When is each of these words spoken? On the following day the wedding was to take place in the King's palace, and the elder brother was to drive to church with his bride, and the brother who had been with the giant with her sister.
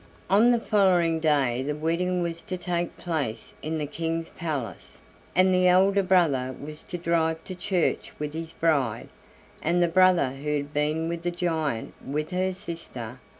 On 0.31 0.49
the 0.49 0.59
following 0.59 1.19
day 1.19 1.61
the 1.61 1.75
wedding 1.75 2.23
was 2.23 2.41
to 2.41 2.57
take 2.57 2.97
place 2.97 3.53
in 3.61 3.77
the 3.77 3.85
King's 3.85 4.31
palace, 4.31 4.99
and 5.35 5.53
the 5.53 5.67
elder 5.67 6.01
brother 6.01 6.55
was 6.59 6.81
to 6.81 6.97
drive 6.97 7.43
to 7.43 7.53
church 7.53 8.11
with 8.17 8.33
his 8.33 8.51
bride, 8.51 9.09
and 9.61 9.79
the 9.79 9.87
brother 9.87 10.31
who 10.31 10.55
had 10.55 10.73
been 10.73 11.07
with 11.07 11.21
the 11.21 11.29
giant 11.29 11.93
with 12.03 12.31
her 12.31 12.51
sister. 12.51 13.19